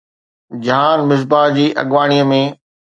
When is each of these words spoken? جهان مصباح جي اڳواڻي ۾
جهان 0.63 0.97
مصباح 1.09 1.45
جي 1.55 1.67
اڳواڻي 1.81 2.19
۾ 2.31 2.43